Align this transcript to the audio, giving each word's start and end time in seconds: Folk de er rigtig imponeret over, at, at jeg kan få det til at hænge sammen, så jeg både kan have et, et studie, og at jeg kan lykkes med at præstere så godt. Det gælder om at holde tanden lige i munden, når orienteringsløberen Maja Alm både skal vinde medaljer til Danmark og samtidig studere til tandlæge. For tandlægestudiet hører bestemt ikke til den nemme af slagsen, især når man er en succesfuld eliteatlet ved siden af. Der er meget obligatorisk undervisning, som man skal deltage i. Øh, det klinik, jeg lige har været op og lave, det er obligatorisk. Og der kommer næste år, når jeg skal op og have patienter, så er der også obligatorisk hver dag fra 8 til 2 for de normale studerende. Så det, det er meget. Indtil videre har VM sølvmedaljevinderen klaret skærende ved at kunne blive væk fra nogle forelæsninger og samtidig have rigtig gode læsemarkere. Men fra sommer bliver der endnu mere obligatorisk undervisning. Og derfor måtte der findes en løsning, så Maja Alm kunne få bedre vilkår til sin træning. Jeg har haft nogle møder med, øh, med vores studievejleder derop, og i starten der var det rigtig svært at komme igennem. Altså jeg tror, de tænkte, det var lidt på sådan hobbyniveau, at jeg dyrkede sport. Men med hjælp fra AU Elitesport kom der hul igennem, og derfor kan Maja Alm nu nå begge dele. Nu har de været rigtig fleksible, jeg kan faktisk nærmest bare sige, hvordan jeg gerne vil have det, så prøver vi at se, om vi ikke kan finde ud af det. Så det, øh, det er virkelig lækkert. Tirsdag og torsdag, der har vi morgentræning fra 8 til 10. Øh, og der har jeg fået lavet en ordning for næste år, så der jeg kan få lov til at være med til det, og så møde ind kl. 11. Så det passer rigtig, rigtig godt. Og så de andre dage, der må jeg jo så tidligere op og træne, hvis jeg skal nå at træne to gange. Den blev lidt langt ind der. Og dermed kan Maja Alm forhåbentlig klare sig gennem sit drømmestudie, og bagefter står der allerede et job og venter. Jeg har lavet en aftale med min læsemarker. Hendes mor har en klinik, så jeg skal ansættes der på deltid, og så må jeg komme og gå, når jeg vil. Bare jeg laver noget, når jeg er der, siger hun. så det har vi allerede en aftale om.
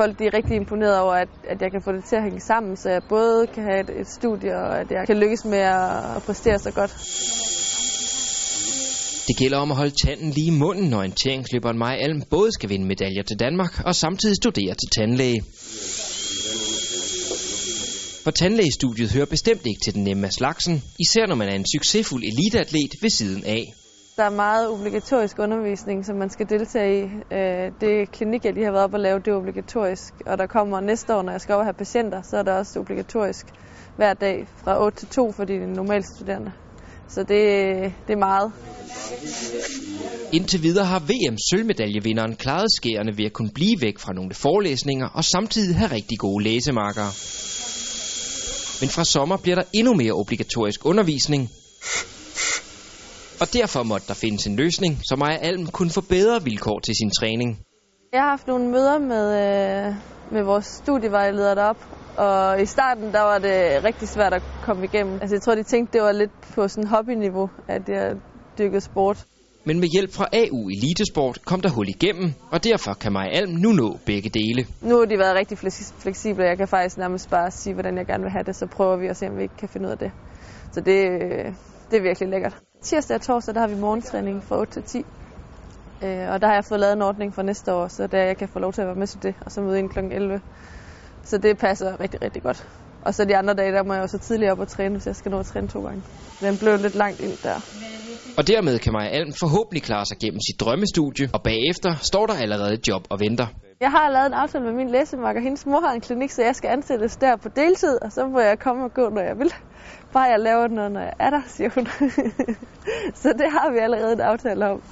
Folk 0.00 0.18
de 0.18 0.24
er 0.24 0.34
rigtig 0.38 0.56
imponeret 0.56 0.98
over, 0.98 1.14
at, 1.24 1.28
at 1.52 1.62
jeg 1.62 1.70
kan 1.70 1.82
få 1.82 1.92
det 1.92 2.04
til 2.04 2.16
at 2.16 2.22
hænge 2.22 2.40
sammen, 2.40 2.76
så 2.76 2.88
jeg 2.90 3.02
både 3.08 3.46
kan 3.54 3.62
have 3.70 3.80
et, 3.80 3.90
et 4.00 4.08
studie, 4.18 4.52
og 4.56 4.80
at 4.80 4.90
jeg 4.90 5.02
kan 5.06 5.16
lykkes 5.22 5.44
med 5.44 5.62
at 6.16 6.22
præstere 6.26 6.58
så 6.58 6.70
godt. 6.70 6.92
Det 9.28 9.36
gælder 9.36 9.58
om 9.58 9.70
at 9.70 9.76
holde 9.76 9.94
tanden 10.04 10.30
lige 10.30 10.46
i 10.46 10.58
munden, 10.58 10.90
når 10.90 10.98
orienteringsløberen 10.98 11.78
Maja 11.78 11.96
Alm 12.04 12.22
både 12.30 12.52
skal 12.52 12.68
vinde 12.68 12.86
medaljer 12.86 13.22
til 13.22 13.38
Danmark 13.38 13.72
og 13.84 13.94
samtidig 13.94 14.36
studere 14.36 14.74
til 14.74 14.88
tandlæge. 14.96 15.42
For 18.24 18.30
tandlægestudiet 18.30 19.12
hører 19.12 19.26
bestemt 19.26 19.66
ikke 19.66 19.80
til 19.84 19.94
den 19.94 20.04
nemme 20.04 20.26
af 20.26 20.32
slagsen, 20.32 20.82
især 20.98 21.26
når 21.26 21.34
man 21.34 21.48
er 21.48 21.56
en 21.56 21.66
succesfuld 21.76 22.22
eliteatlet 22.24 22.92
ved 23.02 23.10
siden 23.10 23.44
af. 23.44 23.74
Der 24.18 24.24
er 24.24 24.30
meget 24.30 24.68
obligatorisk 24.68 25.38
undervisning, 25.38 26.06
som 26.06 26.16
man 26.16 26.30
skal 26.30 26.48
deltage 26.48 26.92
i. 26.98 27.04
Øh, 27.36 27.72
det 27.80 28.10
klinik, 28.10 28.44
jeg 28.44 28.52
lige 28.54 28.64
har 28.64 28.72
været 28.72 28.84
op 28.84 28.94
og 28.94 29.00
lave, 29.00 29.18
det 29.18 29.28
er 29.28 29.36
obligatorisk. 29.36 30.14
Og 30.26 30.38
der 30.38 30.46
kommer 30.46 30.80
næste 30.80 31.14
år, 31.14 31.22
når 31.22 31.32
jeg 31.32 31.40
skal 31.40 31.54
op 31.54 31.58
og 31.58 31.64
have 31.64 31.74
patienter, 31.74 32.22
så 32.22 32.36
er 32.36 32.42
der 32.42 32.52
også 32.52 32.80
obligatorisk 32.80 33.46
hver 33.96 34.14
dag 34.14 34.46
fra 34.64 34.84
8 34.84 34.98
til 34.98 35.08
2 35.08 35.32
for 35.32 35.44
de 35.44 35.72
normale 35.74 36.04
studerende. 36.14 36.52
Så 37.08 37.20
det, 37.20 37.38
det 38.06 38.12
er 38.12 38.18
meget. 38.18 38.52
Indtil 40.32 40.62
videre 40.62 40.84
har 40.84 41.00
VM 41.00 41.36
sølvmedaljevinderen 41.50 42.36
klaret 42.36 42.72
skærende 42.76 43.18
ved 43.18 43.24
at 43.24 43.32
kunne 43.32 43.50
blive 43.54 43.76
væk 43.80 43.98
fra 43.98 44.12
nogle 44.12 44.34
forelæsninger 44.34 45.08
og 45.08 45.24
samtidig 45.24 45.76
have 45.76 45.90
rigtig 45.92 46.18
gode 46.18 46.44
læsemarkere. 46.44 47.12
Men 48.80 48.88
fra 48.96 49.04
sommer 49.04 49.36
bliver 49.36 49.56
der 49.56 49.64
endnu 49.74 49.94
mere 49.94 50.12
obligatorisk 50.12 50.86
undervisning. 50.86 51.50
Og 53.40 53.46
derfor 53.52 53.82
måtte 53.82 54.06
der 54.08 54.14
findes 54.14 54.46
en 54.46 54.56
løsning, 54.56 54.98
så 55.08 55.16
Maja 55.16 55.36
Alm 55.36 55.66
kunne 55.66 55.90
få 55.90 56.00
bedre 56.00 56.44
vilkår 56.44 56.78
til 56.80 56.94
sin 56.94 57.10
træning. 57.10 57.58
Jeg 58.12 58.20
har 58.20 58.30
haft 58.30 58.46
nogle 58.46 58.68
møder 58.68 58.98
med, 58.98 59.26
øh, 59.42 59.94
med 60.32 60.42
vores 60.42 60.66
studievejleder 60.66 61.54
derop, 61.54 61.76
og 62.16 62.62
i 62.62 62.66
starten 62.66 63.12
der 63.12 63.20
var 63.20 63.38
det 63.38 63.84
rigtig 63.84 64.08
svært 64.08 64.34
at 64.34 64.42
komme 64.62 64.84
igennem. 64.84 65.14
Altså 65.20 65.34
jeg 65.36 65.42
tror, 65.42 65.54
de 65.54 65.62
tænkte, 65.62 65.92
det 65.92 66.02
var 66.02 66.12
lidt 66.12 66.30
på 66.54 66.68
sådan 66.68 66.88
hobbyniveau, 66.88 67.50
at 67.68 67.88
jeg 67.88 68.16
dyrkede 68.58 68.80
sport. 68.80 69.26
Men 69.64 69.80
med 69.80 69.88
hjælp 69.94 70.12
fra 70.12 70.26
AU 70.32 70.68
Elitesport 70.68 71.44
kom 71.44 71.60
der 71.60 71.70
hul 71.70 71.88
igennem, 71.88 72.32
og 72.50 72.64
derfor 72.64 72.92
kan 72.94 73.12
Maja 73.12 73.30
Alm 73.38 73.50
nu 73.50 73.72
nå 73.72 73.98
begge 74.06 74.30
dele. 74.30 74.66
Nu 74.82 74.98
har 74.98 75.04
de 75.04 75.18
været 75.18 75.34
rigtig 75.36 75.58
fleksible, 75.98 76.44
jeg 76.44 76.56
kan 76.56 76.68
faktisk 76.68 76.98
nærmest 76.98 77.30
bare 77.30 77.50
sige, 77.50 77.74
hvordan 77.74 77.98
jeg 77.98 78.06
gerne 78.06 78.22
vil 78.22 78.32
have 78.32 78.44
det, 78.44 78.56
så 78.56 78.66
prøver 78.66 78.96
vi 78.96 79.06
at 79.06 79.16
se, 79.16 79.26
om 79.26 79.36
vi 79.36 79.42
ikke 79.42 79.56
kan 79.58 79.68
finde 79.68 79.86
ud 79.86 79.92
af 79.92 79.98
det. 79.98 80.10
Så 80.72 80.80
det, 80.80 81.00
øh, 81.22 81.52
det 81.90 81.96
er 81.96 82.02
virkelig 82.02 82.28
lækkert. 82.28 82.56
Tirsdag 82.82 83.14
og 83.14 83.20
torsdag, 83.20 83.54
der 83.54 83.60
har 83.60 83.68
vi 83.68 83.74
morgentræning 83.74 84.44
fra 84.44 84.58
8 84.58 84.72
til 84.72 84.82
10. 84.82 84.98
Øh, 86.02 86.30
og 86.32 86.40
der 86.40 86.46
har 86.46 86.54
jeg 86.54 86.64
fået 86.64 86.80
lavet 86.80 86.92
en 86.92 87.02
ordning 87.02 87.34
for 87.34 87.42
næste 87.42 87.74
år, 87.74 87.88
så 87.88 88.06
der 88.06 88.18
jeg 88.18 88.36
kan 88.36 88.48
få 88.48 88.58
lov 88.58 88.72
til 88.72 88.80
at 88.80 88.86
være 88.86 88.96
med 88.96 89.06
til 89.06 89.22
det, 89.22 89.34
og 89.40 89.52
så 89.52 89.60
møde 89.60 89.78
ind 89.78 89.90
kl. 89.90 89.98
11. 89.98 90.40
Så 91.22 91.38
det 91.38 91.58
passer 91.58 92.00
rigtig, 92.00 92.22
rigtig 92.22 92.42
godt. 92.42 92.68
Og 93.02 93.14
så 93.14 93.24
de 93.24 93.36
andre 93.36 93.54
dage, 93.54 93.72
der 93.72 93.82
må 93.84 93.94
jeg 93.94 94.02
jo 94.02 94.06
så 94.06 94.18
tidligere 94.18 94.52
op 94.52 94.58
og 94.58 94.68
træne, 94.68 94.94
hvis 94.94 95.06
jeg 95.06 95.16
skal 95.16 95.30
nå 95.30 95.38
at 95.38 95.46
træne 95.46 95.68
to 95.68 95.84
gange. 95.84 96.02
Den 96.40 96.58
blev 96.58 96.76
lidt 96.76 96.94
langt 96.94 97.20
ind 97.20 97.38
der. 97.42 97.60
Og 98.38 98.48
dermed 98.48 98.78
kan 98.78 98.92
Maja 98.92 99.08
Alm 99.08 99.32
forhåbentlig 99.32 99.82
klare 99.82 100.06
sig 100.06 100.16
gennem 100.20 100.40
sit 100.40 100.60
drømmestudie, 100.60 101.28
og 101.32 101.42
bagefter 101.42 101.94
står 102.02 102.26
der 102.26 102.34
allerede 102.34 102.74
et 102.74 102.88
job 102.88 103.02
og 103.10 103.20
venter. 103.20 103.46
Jeg 103.80 103.90
har 103.90 104.10
lavet 104.10 104.26
en 104.26 104.32
aftale 104.32 104.64
med 104.64 104.72
min 104.72 104.90
læsemarker. 104.90 105.40
Hendes 105.40 105.66
mor 105.66 105.80
har 105.80 105.92
en 105.92 106.00
klinik, 106.00 106.30
så 106.30 106.42
jeg 106.42 106.56
skal 106.56 106.68
ansættes 106.68 107.16
der 107.16 107.36
på 107.36 107.48
deltid, 107.48 108.02
og 108.02 108.12
så 108.12 108.26
må 108.26 108.40
jeg 108.40 108.58
komme 108.58 108.84
og 108.84 108.94
gå, 108.94 109.08
når 109.08 109.20
jeg 109.20 109.38
vil. 109.38 109.54
Bare 110.12 110.22
jeg 110.22 110.40
laver 110.40 110.68
noget, 110.68 110.92
når 110.92 111.00
jeg 111.00 111.12
er 111.18 111.30
der, 111.30 111.40
siger 111.46 111.70
hun. 111.74 111.86
så 113.22 113.32
det 113.32 113.50
har 113.50 113.70
vi 113.70 113.78
allerede 113.78 114.12
en 114.12 114.20
aftale 114.20 114.68
om. 114.68 114.82